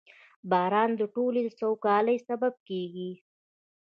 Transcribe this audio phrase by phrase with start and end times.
[0.51, 3.11] •باران د ټولنې د سوکالۍ سبب کېږي.